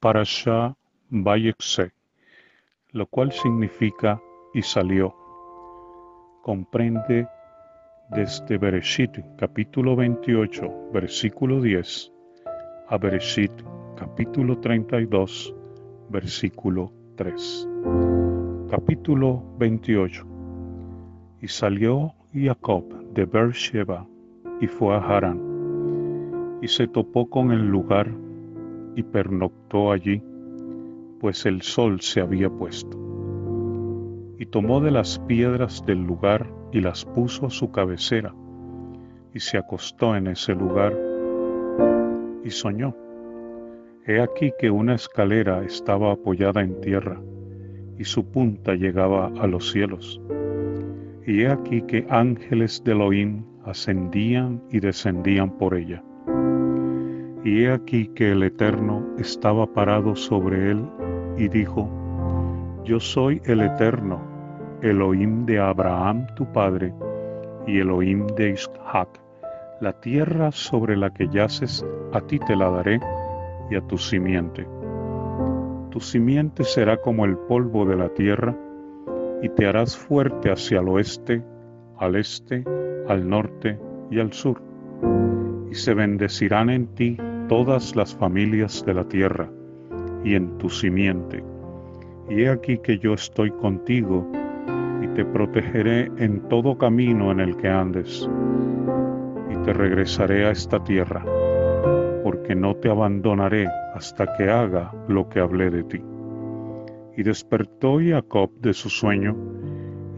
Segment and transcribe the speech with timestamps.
[0.00, 0.76] Parashah
[1.10, 1.90] Vayekse,
[2.92, 4.20] lo cual significa
[4.54, 5.14] y salió.
[6.42, 7.26] Comprende
[8.10, 12.12] desde Bereshit capítulo 28 versículo 10
[12.88, 13.52] a Bereshit
[13.96, 15.54] capítulo 32
[16.10, 17.68] versículo 3.
[18.70, 20.24] Capítulo 28.
[21.42, 24.06] Y salió Jacob de Beersheba
[24.60, 28.27] y fue a Harán, y se topó con el lugar
[28.98, 30.20] y pernoctó allí,
[31.20, 32.98] pues el sol se había puesto.
[34.40, 38.34] Y tomó de las piedras del lugar y las puso a su cabecera,
[39.32, 40.98] y se acostó en ese lugar
[42.42, 42.96] y soñó.
[44.04, 47.20] He aquí que una escalera estaba apoyada en tierra,
[47.98, 50.20] y su punta llegaba a los cielos.
[51.24, 56.02] Y he aquí que ángeles de Elohim ascendían y descendían por ella.
[57.48, 60.84] Y he aquí que el Eterno estaba parado sobre él
[61.38, 61.88] y dijo,
[62.84, 64.20] Yo soy el Eterno,
[64.82, 66.92] Elohim de Abraham tu padre
[67.66, 69.08] y Elohim de Isaac.
[69.80, 73.00] La tierra sobre la que yaces, a ti te la daré
[73.70, 74.68] y a tu simiente.
[75.88, 78.54] Tu simiente será como el polvo de la tierra,
[79.40, 81.42] y te harás fuerte hacia el oeste,
[81.96, 82.62] al este,
[83.08, 83.78] al norte
[84.10, 84.60] y al sur.
[85.70, 87.16] Y se bendecirán en ti
[87.48, 89.50] todas las familias de la tierra,
[90.22, 91.42] y en tu simiente.
[92.28, 94.30] Y he aquí que yo estoy contigo,
[95.02, 98.28] y te protegeré en todo camino en el que andes,
[99.50, 101.24] y te regresaré a esta tierra,
[102.22, 106.02] porque no te abandonaré hasta que haga lo que hablé de ti.
[107.16, 109.34] Y despertó Jacob de su sueño,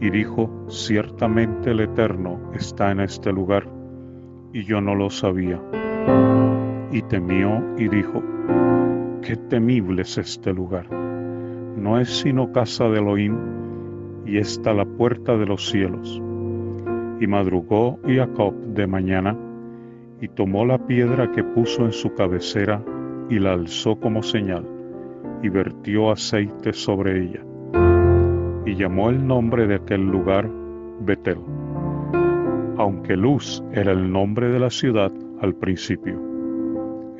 [0.01, 3.65] y dijo, ciertamente el Eterno está en este lugar,
[4.51, 5.61] y yo no lo sabía
[6.91, 8.21] y temió y dijo,
[9.21, 10.91] qué temible es este lugar.
[10.91, 13.37] No es sino casa de Elohim
[14.25, 16.21] y está la puerta de los cielos.
[17.19, 19.37] Y madrugó Jacob de mañana
[20.19, 22.83] y tomó la piedra que puso en su cabecera
[23.29, 24.65] y la alzó como señal
[25.41, 27.41] y vertió aceite sobre ella.
[28.65, 30.49] Y llamó el nombre de aquel lugar
[31.01, 31.39] Betel,
[32.77, 36.30] aunque Luz era el nombre de la ciudad al principio.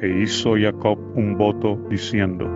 [0.01, 2.50] E hizo Jacob un voto diciendo,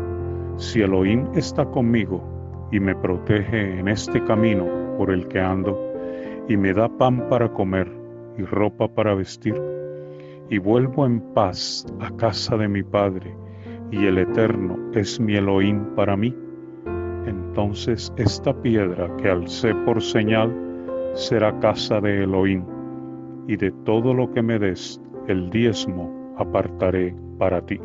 [0.57, 4.65] si Elohim está conmigo y me protege en este camino
[4.97, 5.79] por el que ando,
[6.49, 7.87] y me da pan para comer
[8.35, 9.61] y ropa para vestir,
[10.49, 13.37] y vuelvo en paz a casa de mi Padre,
[13.91, 16.35] y el Eterno es mi Elohim para mí,
[17.27, 20.51] entonces esta piedra que alcé por señal
[21.13, 22.63] será casa de Elohim,
[23.47, 27.79] y de todo lo que me des el diezmo apartaré para ti.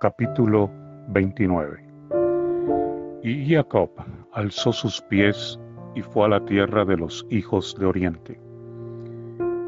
[0.00, 0.68] Capítulo
[1.10, 1.84] 29
[3.22, 3.90] Y Jacob
[4.32, 5.60] alzó sus pies
[5.94, 8.40] y fue a la tierra de los hijos de Oriente.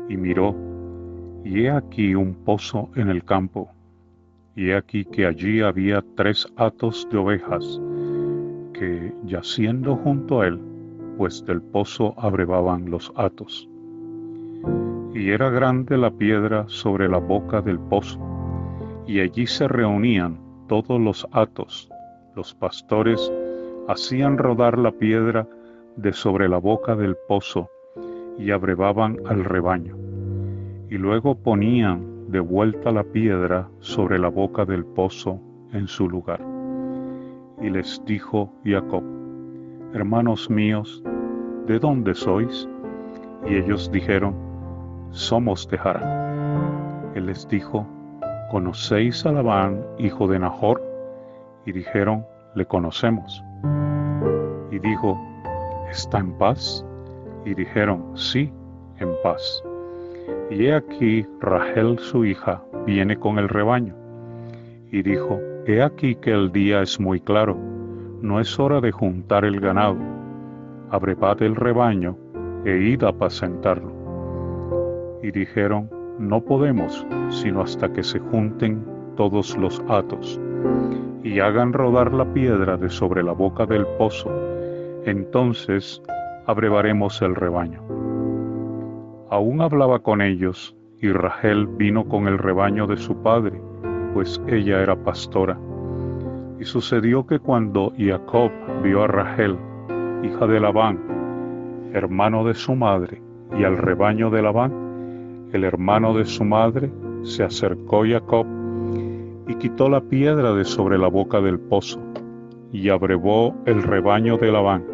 [0.08, 0.54] Y miró,
[1.44, 3.70] y he aquí un pozo en el campo,
[4.56, 7.80] y he aquí que allí había tres hatos de ovejas,
[8.74, 10.60] que, yaciendo junto a él,
[11.16, 13.68] pues del pozo abrevaban los atos.
[15.14, 18.20] Y era grande la piedra sobre la boca del pozo,
[19.06, 21.88] y allí se reunían todos los atos.
[22.34, 23.32] Los pastores
[23.88, 25.46] hacían rodar la piedra
[25.96, 27.70] de sobre la boca del pozo
[28.38, 29.96] y abrevaban al rebaño.
[30.90, 35.40] Y luego ponían de vuelta la piedra sobre la boca del pozo
[35.72, 36.53] en su lugar.
[37.60, 39.02] Y les dijo Jacob,
[39.92, 41.02] Hermanos míos,
[41.66, 42.68] ¿de dónde sois?
[43.46, 44.34] Y ellos dijeron,
[45.10, 47.12] Somos de Harán.
[47.14, 47.86] Él les dijo,
[48.50, 50.82] ¿conocéis a Labán, hijo de Nahor?
[51.64, 53.42] Y dijeron, Le conocemos.
[54.70, 55.16] Y dijo,
[55.90, 56.84] ¿está en paz?
[57.44, 58.52] Y dijeron, sí,
[58.98, 59.62] en paz.
[60.50, 63.94] Y he aquí Rachel su hija viene con el rebaño.
[64.90, 67.56] Y dijo, He aquí que el día es muy claro,
[68.20, 69.96] no es hora de juntar el ganado.
[70.90, 72.18] Abrevad el rebaño
[72.66, 73.90] e id a apacentarlo.
[75.22, 75.88] Y dijeron,
[76.18, 78.84] no podemos, sino hasta que se junten
[79.16, 80.38] todos los atos,
[81.22, 84.30] y hagan rodar la piedra de sobre la boca del pozo,
[85.06, 86.02] entonces
[86.46, 87.80] abrevaremos el rebaño.
[89.30, 93.58] Aún hablaba con ellos, y Rachel vino con el rebaño de su padre,
[94.14, 95.58] pues ella era pastora.
[96.60, 98.52] Y sucedió que cuando Jacob
[98.82, 99.58] vio a Rachel,
[100.22, 103.20] hija de Labán, hermano de su madre,
[103.58, 106.90] y al rebaño de Labán, el hermano de su madre,
[107.22, 108.46] se acercó Jacob
[109.46, 112.00] y quitó la piedra de sobre la boca del pozo,
[112.72, 114.84] y abrevó el rebaño de Labán,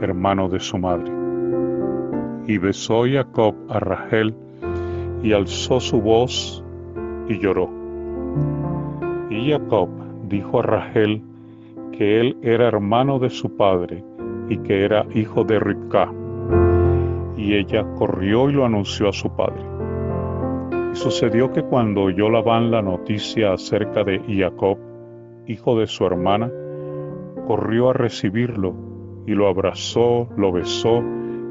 [0.00, 1.10] hermano de su madre.
[2.46, 4.34] Y besó Jacob a Rachel,
[5.22, 6.64] y alzó su voz
[7.28, 7.81] y lloró.
[9.30, 9.88] Y Jacob
[10.28, 11.22] dijo a Rachel
[11.92, 14.04] que él era hermano de su padre
[14.48, 16.12] y que era hijo de Ribka.
[17.36, 19.62] Y ella corrió y lo anunció a su padre.
[20.92, 24.78] Y sucedió que cuando oyó Labán la noticia acerca de Jacob,
[25.46, 26.50] hijo de su hermana,
[27.46, 28.74] corrió a recibirlo
[29.26, 31.02] y lo abrazó, lo besó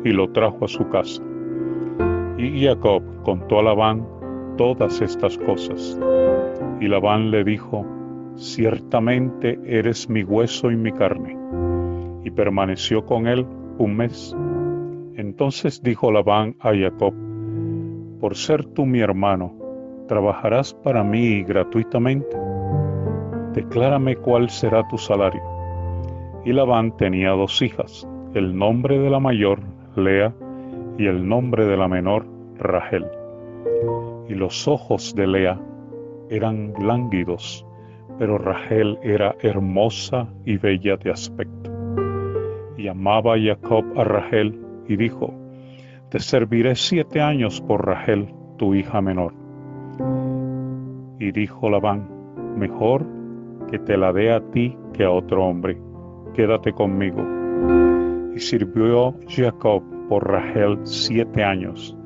[0.04, 1.22] y lo trajo a su casa.
[2.38, 4.08] Y Jacob contó a Labán
[4.58, 5.98] todas estas cosas.
[6.82, 7.86] Y Labán le dijo,
[8.36, 11.38] ciertamente eres mi hueso y mi carne.
[12.24, 13.46] Y permaneció con él
[13.78, 14.36] un mes.
[15.16, 17.14] Entonces dijo Labán a Jacob,
[18.20, 19.54] por ser tú mi hermano,
[20.08, 22.36] trabajarás para mí gratuitamente.
[23.54, 25.44] Declárame cuál será tu salario.
[26.46, 29.60] Y Labán tenía dos hijas, el nombre de la mayor,
[29.96, 30.34] Lea,
[30.98, 32.26] y el nombre de la menor,
[32.58, 33.06] Rachel.
[34.28, 35.60] Y los ojos de Lea
[36.32, 37.66] eran lánguidos,
[38.18, 41.70] pero Rachel era hermosa y bella de aspecto.
[42.78, 45.34] Y amaba Jacob a Rachel y dijo,
[46.10, 49.34] te serviré siete años por Rachel, tu hija menor.
[51.20, 52.10] Y dijo Labán,
[52.58, 53.06] mejor
[53.70, 55.78] que te la dé a ti que a otro hombre,
[56.34, 57.22] quédate conmigo.
[58.34, 61.98] Y sirvió Jacob por Rachel siete años,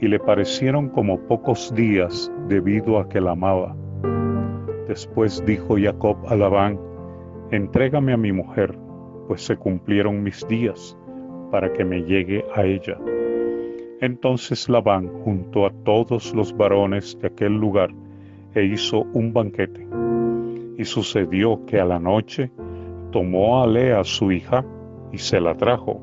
[0.00, 3.74] y le parecieron como pocos días debido a que la amaba.
[4.86, 6.78] Después dijo Jacob a Labán,
[7.50, 8.78] entrégame a mi mujer,
[9.26, 10.98] pues se cumplieron mis días,
[11.50, 12.98] para que me llegue a ella.
[14.02, 17.88] Entonces Labán juntó a todos los varones de aquel lugar
[18.54, 19.86] e hizo un banquete.
[20.76, 22.50] Y sucedió que a la noche
[23.12, 24.62] tomó a Lea su hija
[25.10, 26.02] y se la trajo,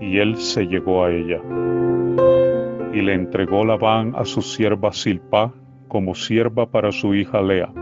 [0.00, 1.40] y él se llegó a ella.
[2.92, 5.52] Y le entregó Labán a su sierva Silpa
[5.88, 7.72] como sierva para su hija Lea.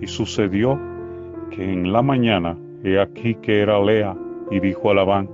[0.00, 0.78] Y sucedió
[1.50, 4.14] que en la mañana he aquí que era Lea,
[4.50, 5.28] y dijo a Labán,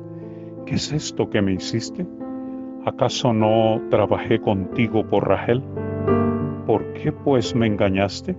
[0.65, 2.07] ¿qué es esto que me hiciste?
[2.87, 5.63] ¿Acaso no trabajé contigo por Rachel?
[6.67, 8.37] ¿Por qué pues me engañaste?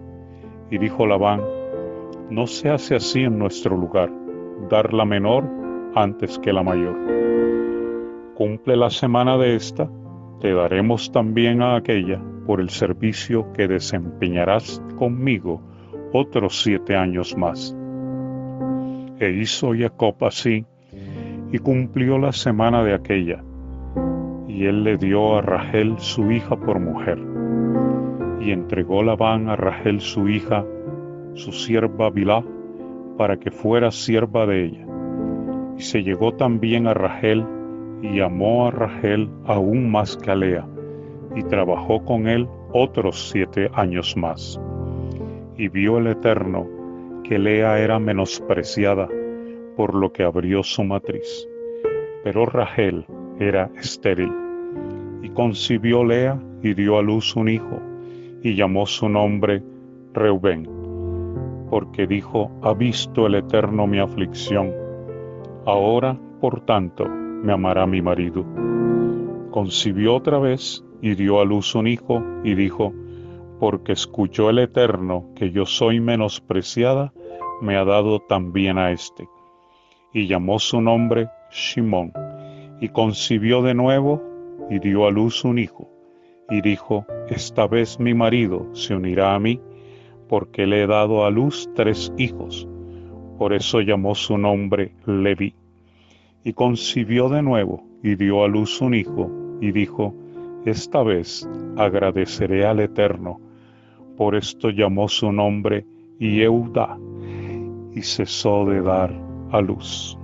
[0.71, 1.41] Y dijo Labán,
[2.29, 4.11] no se hace así en nuestro lugar,
[4.69, 5.43] dar la menor
[5.95, 6.95] antes que la mayor.
[8.35, 9.89] Cumple la semana de esta,
[10.39, 15.61] te daremos también a aquella por el servicio que desempeñarás conmigo
[16.13, 17.77] otros siete años más.
[19.19, 20.65] E hizo Jacob así,
[21.51, 23.43] y cumplió la semana de aquella
[24.47, 27.19] y él le dio a Rachel su hija por mujer.
[28.41, 30.65] Y entregó Labán a Rachel su hija,
[31.35, 32.43] su sierva Bilá,
[33.15, 34.87] para que fuera sierva de ella.
[35.77, 37.45] Y se llegó también a Rachel
[38.01, 40.65] y amó a Rachel aún más que a Lea,
[41.35, 44.59] y trabajó con él otros siete años más.
[45.57, 46.67] Y vio el Eterno
[47.23, 49.07] que Lea era menospreciada,
[49.75, 51.47] por lo que abrió su matriz.
[52.23, 53.05] Pero Rachel
[53.39, 54.31] era estéril
[55.21, 57.79] y concibió Lea y dio a luz un hijo,
[58.41, 59.63] y llamó su nombre
[60.13, 60.67] Reubén,
[61.69, 64.73] porque dijo, ha visto el Eterno mi aflicción,
[65.65, 68.45] ahora, por tanto, me amará mi marido.
[69.59, 72.93] Concibió otra vez y dio a luz un hijo, y dijo,
[73.59, 77.11] porque escuchó el Eterno que yo soy menospreciada,
[77.59, 79.27] me ha dado también a éste.
[80.13, 82.13] Y llamó su nombre Shimón,
[82.79, 84.23] y concibió de nuevo
[84.69, 85.89] y dio a luz un hijo,
[86.49, 89.59] y dijo, esta vez mi marido se unirá a mí,
[90.29, 92.65] porque le he dado a luz tres hijos.
[93.37, 95.53] Por eso llamó su nombre Leví.
[96.45, 99.29] Y concibió de nuevo, y dio a luz un hijo,
[99.61, 100.13] y dijo,
[100.65, 101.47] esta vez
[101.77, 103.39] agradeceré al Eterno.
[104.17, 105.85] Por esto llamó su nombre
[106.19, 106.97] Yehuda,
[107.93, 109.13] y cesó de dar
[109.51, 110.17] a luz.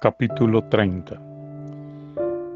[0.00, 1.20] Capítulo 30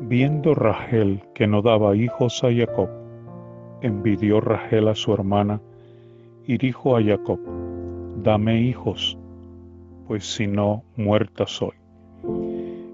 [0.03, 2.89] Viendo Rachel que no daba hijos a Jacob,
[3.81, 5.61] envidió Rachel a su hermana
[6.47, 7.41] y dijo a Jacob,
[8.23, 9.19] Dame hijos,
[10.07, 11.73] pues si no, muerta soy.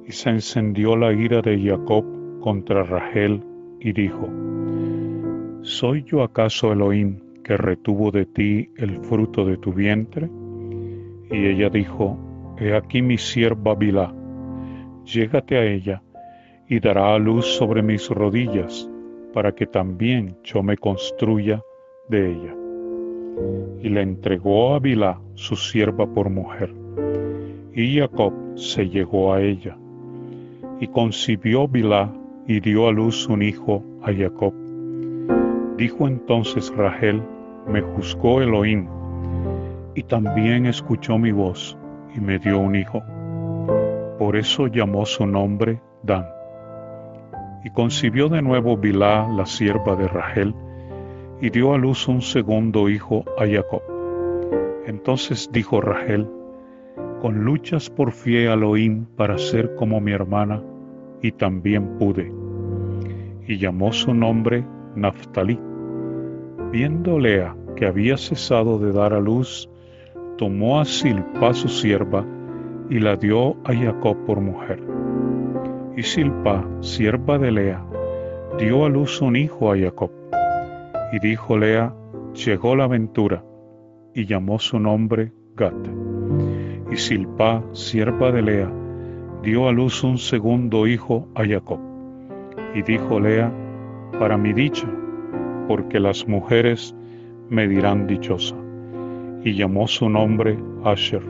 [0.07, 2.05] Y se encendió la ira de Jacob
[2.41, 3.43] contra Rachel
[3.81, 4.29] y dijo,
[5.63, 10.31] ¿soy yo acaso Elohim que retuvo de ti el fruto de tu vientre?
[11.31, 12.17] Y ella dijo,
[12.59, 14.15] He aquí mi sierva Bilá,
[15.05, 16.03] llégate a ella
[16.69, 18.89] y dará a luz sobre mis rodillas,
[19.33, 21.61] para que también yo me construya
[22.09, 22.66] de ella.
[23.83, 26.73] Y le entregó a Bilá su sierva por mujer.
[27.75, 29.77] Y Jacob se llegó a ella.
[30.81, 32.13] Y concibió Bilá
[32.47, 34.55] y dio a luz un hijo a Jacob.
[35.77, 37.23] Dijo entonces Rachel,
[37.69, 38.87] me juzgó Elohim,
[39.95, 41.77] y también escuchó mi voz,
[42.15, 43.03] y me dio un hijo.
[44.19, 46.25] Por eso llamó su nombre Dan.
[47.65, 50.55] Y concibió de nuevo Bilá, la sierva de Rachel,
[51.41, 53.83] y dio a luz un segundo hijo a Jacob.
[54.87, 56.27] Entonces dijo Rachel,
[57.21, 60.63] con luchas por a Elohim para ser como mi hermana,
[61.23, 62.33] y también pude.
[63.47, 64.65] Y llamó su nombre
[64.95, 65.59] Naftali.
[66.71, 69.69] Viendo Lea que había cesado de dar a luz,
[70.39, 72.25] tomó a Silpa su sierva
[72.91, 74.83] y la dio a Jacob por mujer.
[75.97, 77.85] Y Silpa, sierva de Lea,
[78.59, 80.11] dio a luz un hijo a Jacob.
[81.13, 81.95] Y dijo Lea,
[82.35, 83.45] llegó la aventura,
[84.15, 85.75] y llamó su nombre Gat.
[86.91, 88.73] Y Silpa, sierva de Lea,
[89.43, 91.81] dio a luz un segundo hijo a Jacob.
[92.75, 93.53] Y dijo Lea,
[94.19, 94.89] para mi dicha,
[95.69, 96.95] porque las mujeres
[97.49, 98.57] me dirán dichosa.
[99.45, 101.23] Y llamó su nombre Asher.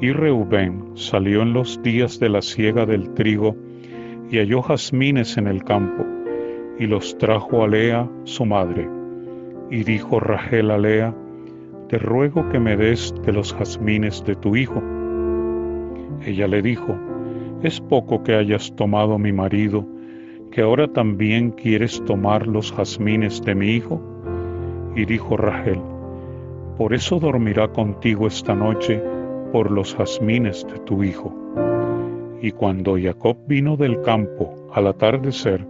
[0.00, 3.56] Y Reubén salió en los días de la siega del trigo
[4.30, 6.04] y halló jazmines en el campo,
[6.78, 8.88] y los trajo a Lea, su madre.
[9.70, 11.14] Y dijo Rachel a Lea,
[11.88, 14.82] te ruego que me des de los jazmines de tu hijo.
[16.24, 16.96] Ella le dijo,
[17.62, 19.86] es poco que hayas tomado mi marido,
[20.50, 24.00] que ahora también quieres tomar los jazmines de mi hijo?
[24.96, 25.80] Y dijo Rachel,
[26.76, 29.02] por eso dormirá contigo esta noche
[29.52, 31.32] por los jazmines de tu hijo.
[32.40, 35.66] Y cuando Jacob vino del campo al atardecer,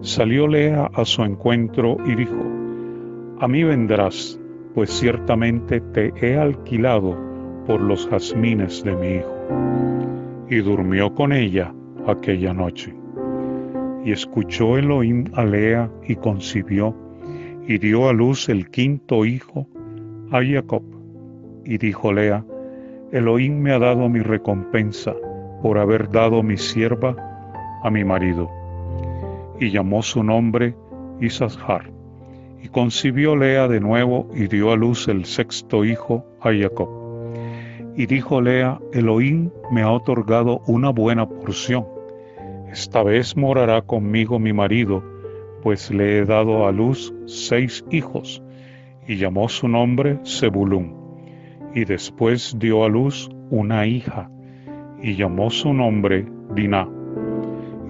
[0.00, 2.42] salió Lea a su encuentro y dijo,
[3.40, 4.40] A mí vendrás,
[4.74, 7.16] pues ciertamente te he alquilado
[7.66, 9.34] por los jazmines de mi hijo.
[10.48, 11.74] Y durmió con ella
[12.06, 12.94] aquella noche.
[14.04, 16.94] Y escuchó Elohim a Lea y concibió,
[17.66, 19.66] y dio a luz el quinto hijo
[20.30, 20.82] a Jacob.
[21.64, 22.44] Y dijo Lea,
[23.12, 25.14] Elohim me ha dado mi recompensa
[25.62, 27.16] por haber dado mi sierva
[27.82, 28.57] a mi marido.
[29.60, 30.74] Y llamó su nombre
[31.20, 31.90] Isashar.
[32.62, 36.88] Y concibió Lea de nuevo y dio a luz el sexto hijo a Jacob.
[37.96, 41.98] Y dijo Lea, Elohim me ha otorgado una buena porción
[42.70, 45.02] esta vez morará conmigo mi marido,
[45.62, 48.42] pues le he dado a luz seis hijos,
[49.06, 50.94] y llamó su nombre Zebulún.
[51.74, 54.30] Y después dio a luz una hija,
[55.02, 56.88] y llamó su nombre Diná.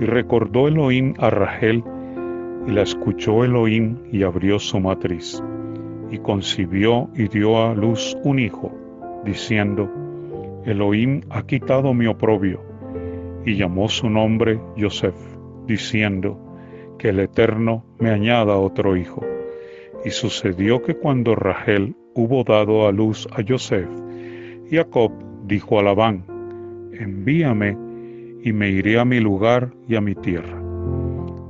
[0.00, 1.82] Y recordó Elohim a Rachel,
[2.66, 5.42] y la escuchó Elohim y abrió su matriz.
[6.10, 8.72] Y concibió y dio a luz un hijo,
[9.24, 9.90] diciendo,
[10.64, 12.62] Elohim ha quitado mi oprobio
[13.44, 15.16] y llamó su nombre Joseph,
[15.66, 16.38] diciendo,
[16.98, 19.24] que el Eterno me añada otro hijo.
[20.04, 23.88] Y sucedió que cuando Rachel hubo dado a luz a Joseph,
[24.70, 25.12] Jacob
[25.44, 26.24] dijo a Labán,
[26.92, 27.76] envíame
[28.42, 30.62] y me iré a mi lugar y a mi tierra.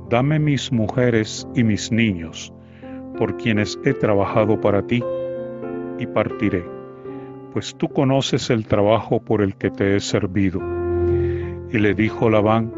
[0.09, 2.53] Dame mis mujeres y mis niños,
[3.17, 5.03] por quienes he trabajado para ti,
[5.99, 6.63] y partiré,
[7.53, 10.61] pues tú conoces el trabajo por el que te he servido
[11.71, 12.73] y le dijo Labán,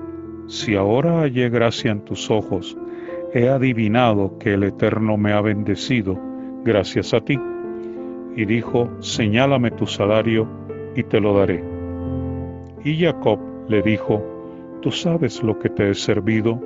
[0.47, 2.77] si ahora hallé gracia en tus ojos,
[3.33, 6.19] he adivinado que el Eterno me ha bendecido
[6.63, 7.39] gracias a ti.
[8.35, 10.47] Y dijo, señálame tu salario
[10.95, 11.63] y te lo daré.
[12.83, 14.21] Y Jacob le dijo,
[14.81, 16.61] tú sabes lo que te he servido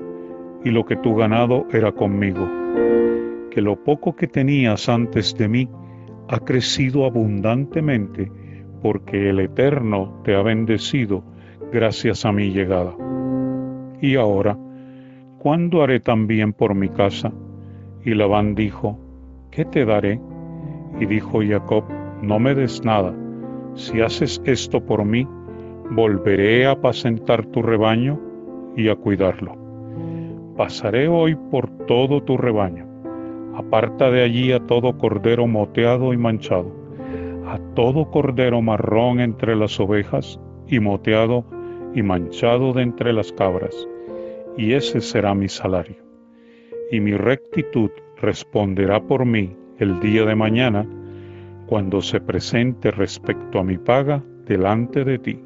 [0.63, 2.47] y lo que tu ganado era conmigo,
[3.51, 5.69] que lo poco que tenías antes de mí
[6.27, 8.31] ha crecido abundantemente
[8.81, 11.23] porque el Eterno te ha bendecido
[11.71, 12.95] gracias a mi llegada.
[14.01, 14.57] Y ahora,
[15.39, 17.31] ¿cuándo haré también por mi casa?
[18.03, 18.99] Y Labán dijo,
[19.51, 20.19] ¿qué te daré?
[20.99, 21.85] Y dijo Jacob,
[22.21, 23.13] no me des nada.
[23.73, 25.27] Si haces esto por mí,
[25.91, 28.19] volveré a apacentar tu rebaño
[28.75, 29.55] y a cuidarlo.
[30.57, 32.85] Pasaré hoy por todo tu rebaño.
[33.55, 36.71] Aparta de allí a todo cordero moteado y manchado,
[37.47, 41.45] a todo cordero marrón entre las ovejas y moteado
[41.93, 43.87] y manchado de entre las cabras,
[44.57, 45.97] y ese será mi salario.
[46.91, 50.85] Y mi rectitud responderá por mí el día de mañana
[51.67, 55.44] cuando se presente respecto a mi paga delante de ti.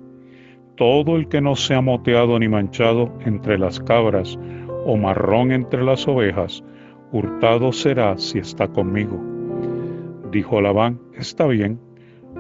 [0.79, 4.39] Todo el que no sea moteado ni manchado entre las cabras
[4.85, 6.63] o marrón entre las ovejas,
[7.11, 9.19] hurtado será si está conmigo.
[10.31, 11.81] Dijo Labán, está bien,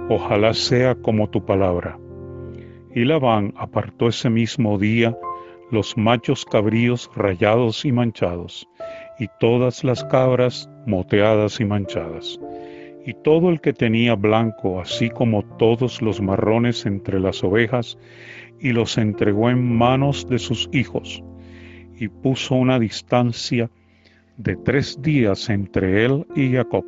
[0.07, 1.99] ojalá sea como tu palabra.
[2.95, 5.17] Y Labán apartó ese mismo día
[5.69, 8.69] los machos cabríos rayados y manchados,
[9.19, 12.39] y todas las cabras moteadas y manchadas,
[13.05, 17.97] y todo el que tenía blanco, así como todos los marrones entre las ovejas,
[18.59, 21.23] y los entregó en manos de sus hijos,
[21.97, 23.69] y puso una distancia
[24.37, 26.85] de tres días entre él y Jacob.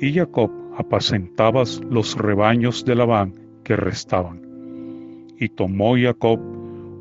[0.00, 4.42] Y Jacob apacentaba los rebaños de Labán que restaban.
[5.38, 6.40] Y tomó Jacob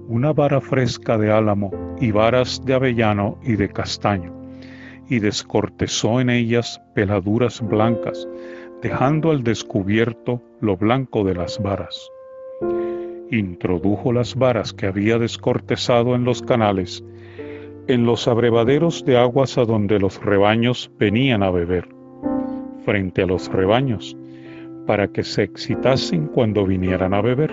[0.08, 4.34] una vara fresca de álamo y varas de avellano y de castaño,
[5.10, 8.28] y descortezó en ellas peladuras blancas,
[8.82, 12.10] dejando al descubierto lo blanco de las varas.
[13.32, 17.04] Introdujo las varas que había descortezado en los canales,
[17.88, 21.88] en los abrevaderos de aguas a donde los rebaños venían a beber,
[22.86, 24.16] frente a los rebaños,
[24.86, 27.52] para que se excitasen cuando vinieran a beber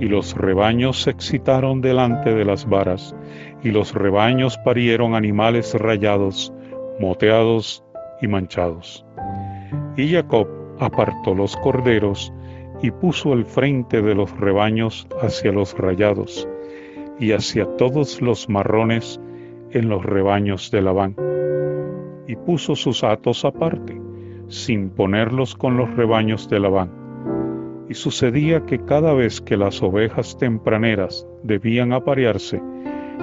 [0.00, 3.14] y los rebaños se excitaron delante de las varas,
[3.62, 6.52] y los rebaños parieron animales rayados,
[7.00, 7.84] moteados
[8.20, 9.04] y manchados.
[9.96, 10.48] Y Jacob
[10.78, 12.32] apartó los corderos
[12.82, 16.46] y puso el frente de los rebaños hacia los rayados
[17.18, 19.18] y hacia todos los marrones
[19.70, 21.16] en los rebaños de Labán.
[22.28, 23.98] Y puso sus atos aparte,
[24.48, 27.05] sin ponerlos con los rebaños de Labán
[27.88, 32.60] y sucedía que cada vez que las ovejas tempraneras debían aparearse,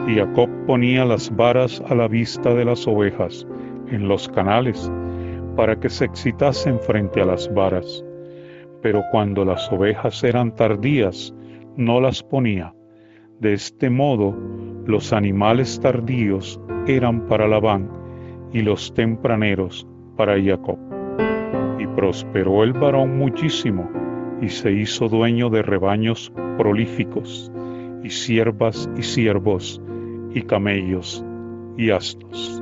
[0.07, 3.47] Jacob ponía las varas a la vista de las ovejas
[3.87, 4.91] en los canales
[5.55, 8.03] para que se excitasen frente a las varas.
[8.81, 11.33] Pero cuando las ovejas eran tardías,
[11.77, 12.73] no las ponía.
[13.39, 14.35] De este modo,
[14.85, 17.89] los animales tardíos eran para Labán
[18.51, 20.77] y los tempraneros para Jacob.
[21.79, 24.02] Y prosperó el varón muchísimo
[24.43, 27.49] y se hizo dueño de rebaños prolíficos,
[28.03, 29.81] y siervas y siervos,
[30.33, 31.23] y camellos
[31.77, 32.61] y asnos.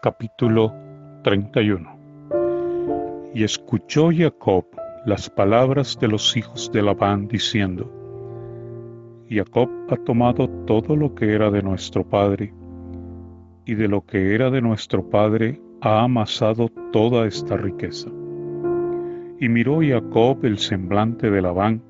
[0.00, 0.72] Capítulo
[1.24, 1.98] 31
[3.34, 4.64] Y escuchó Jacob
[5.04, 7.97] las palabras de los hijos de Labán diciendo,
[9.30, 12.52] Jacob ha tomado todo lo que era de nuestro padre,
[13.66, 18.08] y de lo que era de nuestro padre ha amasado toda esta riqueza.
[19.38, 21.82] Y miró Jacob el semblante de Labán,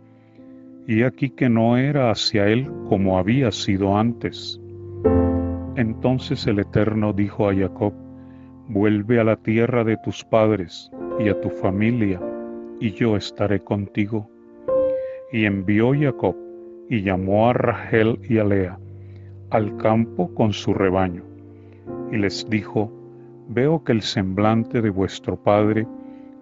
[0.88, 4.60] y aquí que no era hacia él como había sido antes.
[5.76, 7.92] Entonces el Eterno dijo a Jacob,
[8.68, 12.20] vuelve a la tierra de tus padres y a tu familia,
[12.80, 14.28] y yo estaré contigo.
[15.30, 16.34] Y envió Jacob
[16.88, 18.78] y llamó a Rachel y a Lea
[19.50, 21.22] al campo con su rebaño,
[22.12, 22.92] y les dijo,
[23.48, 25.86] Veo que el semblante de vuestro Padre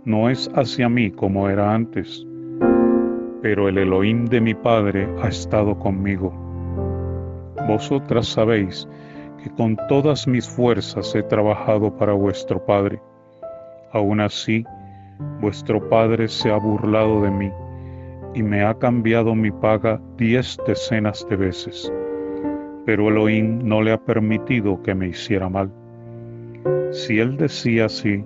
[0.05, 2.27] no es hacia mí como era antes,
[3.43, 6.33] pero el Elohim de mi Padre ha estado conmigo.
[7.69, 8.89] Vosotras sabéis
[9.43, 13.01] que con todas mis fuerzas he trabajado para vuestro Padre.
[13.93, 14.65] Aún así,
[15.41, 17.53] vuestro Padre se ha burlado de mí
[18.37, 21.90] y me ha cambiado mi paga diez decenas de veces,
[22.85, 25.72] pero Elohim no le ha permitido que me hiciera mal.
[26.90, 28.22] Si él decía así,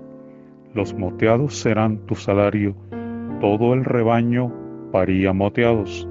[0.75, 2.75] los moteados serán tu salario,
[3.41, 4.53] todo el rebaño
[4.91, 6.09] paría moteados.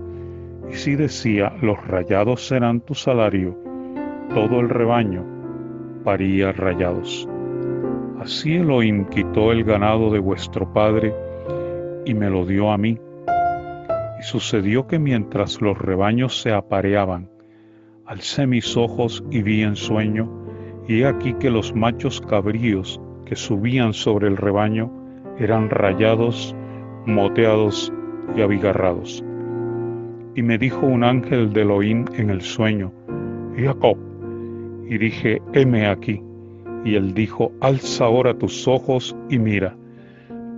[0.72, 3.58] Y si decía, los rayados serán tu salario,
[4.34, 5.26] todo el rebaño
[6.06, 7.28] paría rayados.
[8.22, 11.14] Así Elohim quitó el ganado de vuestro padre
[12.06, 12.98] y me lo dio a mí
[14.20, 17.30] y sucedió que mientras los rebaños se apareaban,
[18.06, 20.30] alcé mis ojos y vi en sueño,
[20.88, 24.92] y he aquí que los machos cabríos que subían sobre el rebaño
[25.40, 26.54] eran rayados,
[27.06, 27.94] moteados
[28.36, 29.24] y abigarrados.
[30.36, 32.92] Y me dijo un ángel de Elohim en el sueño,
[33.56, 33.98] Jacob.
[34.90, 36.22] Y dije, heme aquí.
[36.84, 39.76] Y él dijo, alza ahora tus ojos y mira.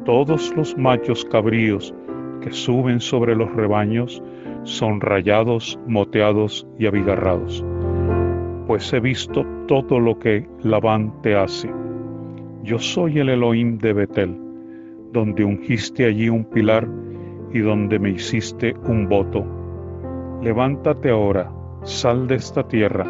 [0.06, 1.94] Todos los machos cabríos
[2.42, 4.22] que suben sobre los rebaños
[4.64, 7.64] son rayados, moteados y abigarrados.
[8.68, 11.70] Pues he visto todo lo que Labán te hace.
[12.64, 14.38] Yo soy el Elohim de Betel,
[15.12, 16.88] donde ungiste allí un pilar
[17.54, 19.46] y donde me hiciste un voto.
[20.42, 21.52] Levántate ahora,
[21.84, 23.06] sal de esta tierra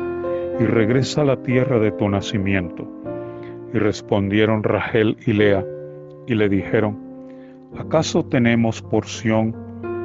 [0.60, 2.88] y regresa a la tierra de tu nacimiento.
[3.74, 5.66] Y respondieron Rachel y Lea
[6.28, 7.11] y le dijeron,
[7.78, 9.56] ¿acaso tenemos porción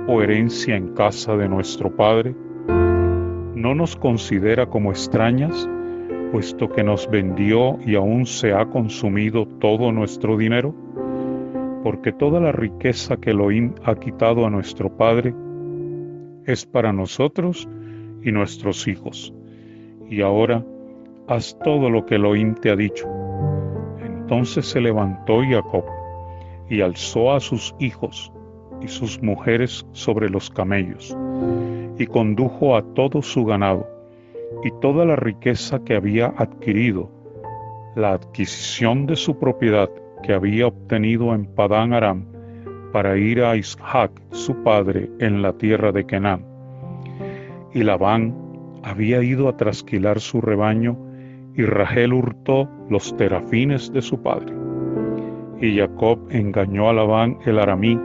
[0.08, 2.34] o herencia en casa de nuestro Padre?
[3.54, 5.68] ¿No nos considera como extrañas,
[6.30, 10.74] puesto que nos vendió y aún se ha consumido todo nuestro dinero?
[11.82, 15.34] Porque toda la riqueza que Elohim ha quitado a nuestro Padre
[16.44, 17.68] es para nosotros
[18.22, 19.32] y nuestros hijos.
[20.08, 20.64] Y ahora
[21.28, 23.08] haz todo lo que Elohim te ha dicho.
[24.04, 25.84] Entonces se levantó Jacob
[26.68, 28.32] y alzó a sus hijos
[28.80, 31.16] y sus mujeres sobre los camellos,
[31.98, 33.86] y condujo a todo su ganado,
[34.62, 37.10] y toda la riqueza que había adquirido,
[37.94, 39.90] la adquisición de su propiedad
[40.22, 42.26] que había obtenido en Padán Aram,
[42.92, 46.44] para ir a Isaac, su padre, en la tierra de Canaán.
[47.74, 48.34] Y Labán
[48.82, 50.96] había ido a trasquilar su rebaño,
[51.54, 54.55] y Rachel hurtó los terafines de su padre.
[55.60, 57.98] Y Jacob engañó a Labán el aramí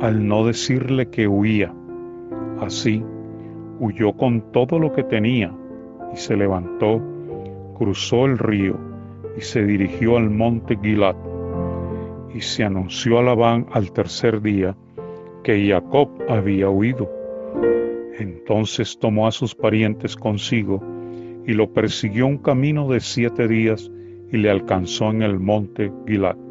[0.00, 1.74] al no decirle que huía.
[2.60, 3.02] Así,
[3.80, 5.52] huyó con todo lo que tenía
[6.12, 7.00] y se levantó,
[7.78, 8.78] cruzó el río
[9.36, 11.16] y se dirigió al monte Gilad.
[12.34, 14.76] Y se anunció a Labán al tercer día
[15.42, 17.10] que Jacob había huido.
[18.18, 20.82] Entonces tomó a sus parientes consigo
[21.46, 23.90] y lo persiguió un camino de siete días
[24.32, 26.43] y le alcanzó en el monte Gilad.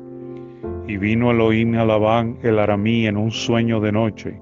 [0.87, 4.39] Y vino Elohim a Labán el aramí en un sueño de noche,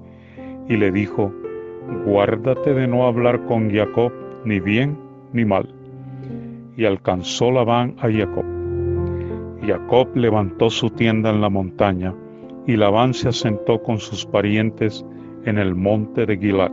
[0.68, 1.32] y le dijo,
[2.04, 4.12] Guárdate de no hablar con Jacob
[4.44, 4.96] ni bien
[5.32, 5.68] ni mal.
[6.76, 8.44] Y alcanzó Labán a Jacob.
[9.64, 12.14] Jacob levantó su tienda en la montaña,
[12.66, 15.04] y Labán se asentó con sus parientes
[15.44, 16.72] en el monte de Gilad.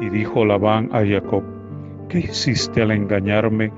[0.00, 1.42] Y dijo Labán a Jacob,
[2.08, 3.72] ¿qué hiciste al engañarme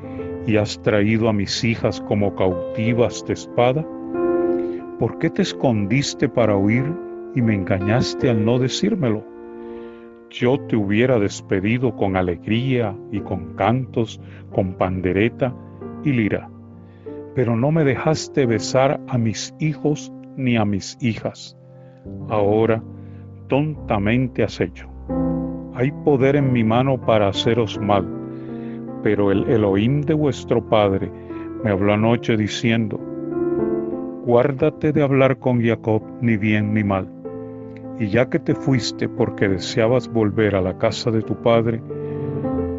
[0.47, 3.87] y has traído a mis hijas como cautivas de espada?
[4.99, 6.85] ¿Por qué te escondiste para huir
[7.35, 9.25] y me engañaste al no decírmelo?
[10.31, 14.21] Yo te hubiera despedido con alegría y con cantos,
[14.53, 15.55] con pandereta
[16.05, 16.51] y lira,
[17.35, 21.57] pero no me dejaste besar a mis hijos ni a mis hijas.
[22.29, 22.83] Ahora
[23.49, 24.89] tontamente has hecho.
[25.75, 28.07] Hay poder en mi mano para haceros mal,
[29.03, 31.11] pero el Elohim de vuestro Padre
[31.63, 33.01] me habló anoche diciendo,
[34.29, 37.09] guárdate de hablar con Jacob ni bien ni mal.
[37.99, 41.81] Y ya que te fuiste porque deseabas volver a la casa de tu padre,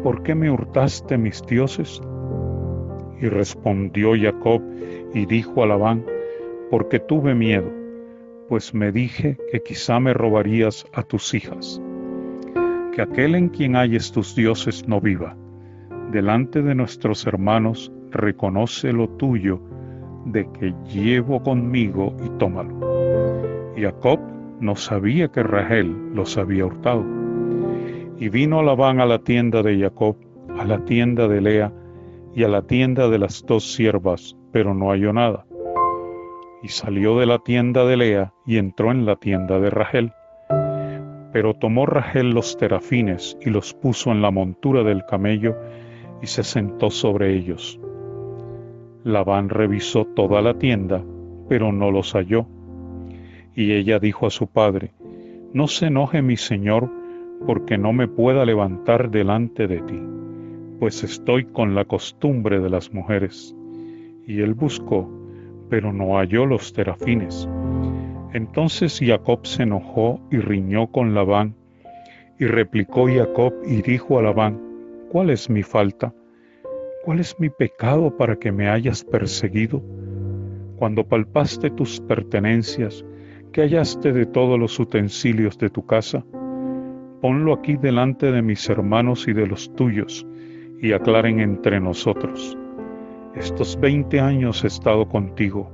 [0.04, 2.00] ¿por qué me hurtaste mis dioses?
[3.20, 4.62] Y respondió Jacob
[5.12, 6.06] y dijo a Labán,
[6.70, 7.68] porque tuve miedo,
[8.48, 11.82] pues me dije que quizá me robarías a tus hijas.
[12.92, 15.36] Que aquel en quien hayes tus dioses no viva.
[16.12, 19.60] Delante de nuestros hermanos reconoce lo tuyo
[20.24, 22.74] de que llevo conmigo y tómalo.
[23.76, 24.20] Jacob
[24.60, 27.04] no sabía que Rachel los había hurtado.
[28.18, 30.16] Y vino Labán a la tienda de Jacob,
[30.58, 31.72] a la tienda de Lea
[32.34, 35.46] y a la tienda de las dos siervas, pero no halló nada.
[36.62, 40.12] Y salió de la tienda de Lea y entró en la tienda de Rachel.
[41.32, 45.56] Pero tomó Rachel los terafines y los puso en la montura del camello
[46.20, 47.79] y se sentó sobre ellos.
[49.04, 51.02] Labán revisó toda la tienda,
[51.48, 52.46] pero no los halló.
[53.54, 54.92] Y ella dijo a su padre,
[55.52, 56.90] No se enoje mi señor,
[57.46, 60.00] porque no me pueda levantar delante de ti,
[60.78, 63.56] pues estoy con la costumbre de las mujeres.
[64.26, 65.10] Y él buscó,
[65.70, 67.48] pero no halló los terafines.
[68.32, 71.54] Entonces Jacob se enojó y riñó con Labán.
[72.38, 74.60] Y replicó Jacob y dijo a Labán,
[75.10, 76.14] ¿cuál es mi falta?
[77.02, 79.82] ¿Cuál es mi pecado para que me hayas perseguido?
[80.76, 83.06] Cuando palpaste tus pertenencias,
[83.52, 86.22] que hallaste de todos los utensilios de tu casa?
[87.22, 90.26] Ponlo aquí delante de mis hermanos y de los tuyos,
[90.78, 92.58] y aclaren entre nosotros.
[93.34, 95.70] Estos veinte años he estado contigo,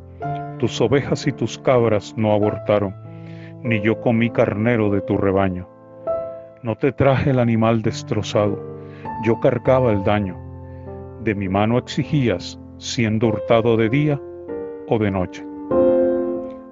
[0.61, 2.95] tus ovejas y tus cabras no abortaron,
[3.65, 5.69] ni yo comí carnero de tu rebaño.
[6.63, 8.63] No te traje el animal destrozado,
[9.25, 10.46] yo cargaba el daño
[11.27, 14.23] de mi mano exigías, siendo hurtado de día
[14.87, 15.45] o de noche.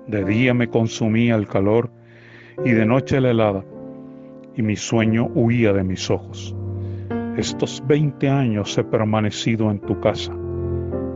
[0.07, 1.91] De día me consumía el calor
[2.65, 3.65] y de noche la helada,
[4.55, 6.55] y mi sueño huía de mis ojos.
[7.37, 10.33] Estos veinte años he permanecido en tu casa.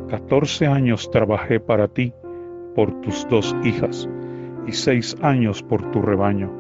[0.09, 2.13] Catorce años trabajé para ti
[2.75, 4.09] por tus dos hijas,
[4.67, 6.51] y seis años por tu rebaño,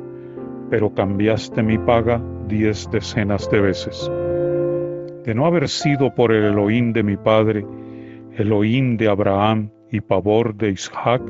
[0.71, 4.09] pero cambiaste mi paga diez decenas de veces.
[5.29, 7.63] De no haber sido por el Elohim de mi padre,
[8.39, 11.21] Elohim de Abraham y pavor de Isaac,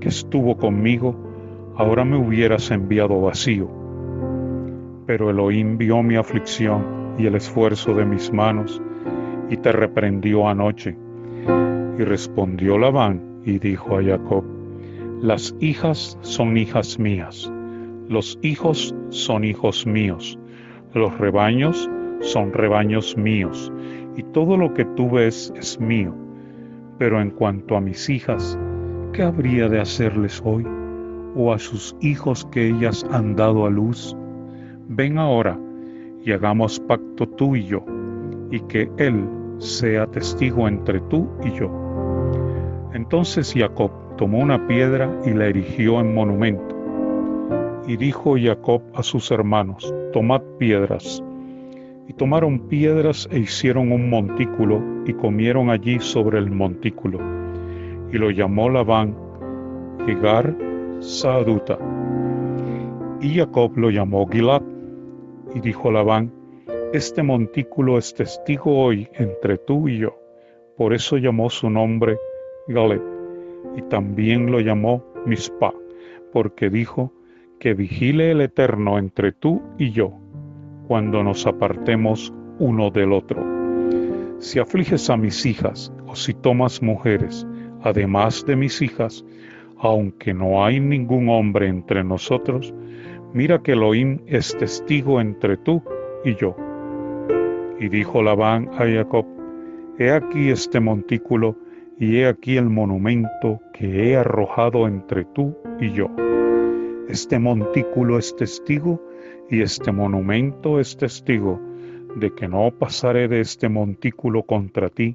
[0.00, 1.14] que estuvo conmigo,
[1.76, 3.68] ahora me hubieras enviado vacío.
[5.06, 8.80] Pero Elohim vio mi aflicción y el esfuerzo de mis manos,
[9.50, 10.96] y te reprendió anoche.
[11.98, 14.44] Y respondió Labán y dijo a Jacob,
[15.20, 17.52] las hijas son hijas mías,
[18.08, 20.38] los hijos son hijos míos,
[20.94, 21.90] los rebaños
[22.22, 23.72] son rebaños míos,
[24.16, 26.14] y todo lo que tú ves es mío.
[26.98, 28.58] Pero en cuanto a mis hijas,
[29.12, 30.66] ¿qué habría de hacerles hoy?
[31.34, 34.16] ¿O a sus hijos que ellas han dado a luz?
[34.88, 35.58] Ven ahora
[36.24, 37.84] y hagamos pacto tú y yo,
[38.50, 41.70] y que Él sea testigo entre tú y yo.
[42.92, 46.76] Entonces Jacob tomó una piedra y la erigió en monumento.
[47.86, 51.22] Y dijo Jacob a sus hermanos, tomad piedras.
[52.08, 57.20] Y tomaron piedras e hicieron un montículo y comieron allí sobre el montículo.
[58.12, 59.16] Y lo llamó Labán
[60.06, 60.56] Higar
[61.00, 61.78] Saaduta.
[63.20, 64.62] Y Jacob lo llamó Gilad.
[65.54, 66.32] Y dijo Labán,
[66.92, 70.18] este montículo es testigo hoy entre tú y yo.
[70.76, 72.18] Por eso llamó su nombre
[72.68, 73.02] Galet
[73.76, 75.72] y también lo llamó Mispa,
[76.32, 77.12] porque dijo
[77.58, 80.18] que vigile el Eterno entre tú y yo,
[80.86, 83.44] cuando nos apartemos uno del otro.
[84.38, 87.46] Si afliges a mis hijas o si tomas mujeres,
[87.82, 89.24] además de mis hijas,
[89.78, 92.72] aunque no hay ningún hombre entre nosotros,
[93.32, 95.82] mira que Elohim es testigo entre tú
[96.24, 96.56] y yo.
[97.80, 99.26] Y dijo Labán a Jacob,
[99.98, 101.56] He aquí este montículo
[101.98, 106.08] y he aquí el monumento que he arrojado entre tú y yo.
[107.08, 109.02] Este montículo es testigo
[109.52, 111.60] y este monumento es testigo
[112.16, 115.14] de que no pasaré de este montículo contra ti,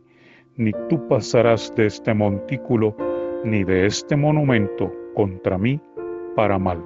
[0.57, 2.95] ni tú pasarás de este montículo
[3.43, 5.81] ni de este monumento contra mí
[6.35, 6.83] para mal.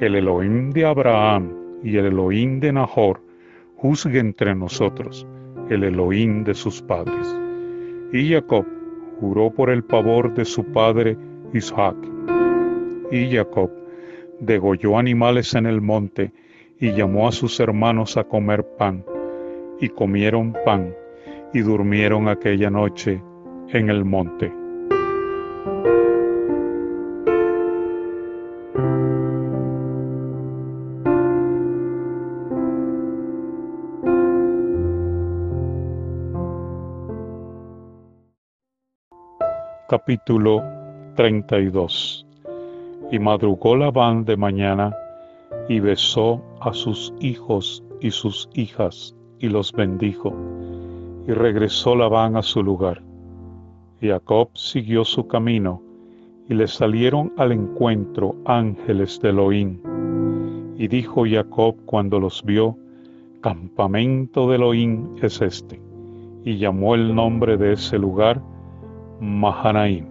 [0.00, 1.50] El Elohim de Abraham
[1.82, 3.22] y el Elohim de Nahor
[3.76, 5.26] juzgue entre nosotros,
[5.70, 7.40] el Elohim de sus padres.
[8.12, 8.66] Y Jacob
[9.18, 11.16] juró por el pavor de su padre
[11.54, 11.96] Isaac.
[13.10, 13.70] Y Jacob
[14.40, 16.32] degolló animales en el monte
[16.80, 19.04] y llamó a sus hermanos a comer pan.
[19.80, 20.94] Y comieron pan
[21.52, 23.22] y durmieron aquella noche
[23.68, 24.52] en el monte.
[39.88, 40.62] Capítulo
[41.16, 42.24] 32
[43.10, 44.94] Y madrugó Labán de mañana
[45.70, 50.34] y besó a sus hijos y sus hijas y los bendijo.
[51.28, 53.00] Y regresó Labán a su lugar.
[54.00, 55.80] Y Jacob siguió su camino
[56.48, 59.78] y le salieron al encuentro ángeles de Elohim.
[60.76, 62.76] Y dijo Jacob cuando los vio,
[63.40, 65.80] campamento de Elohim es este.
[66.44, 68.42] Y llamó el nombre de ese lugar
[69.20, 70.09] Mahanaim.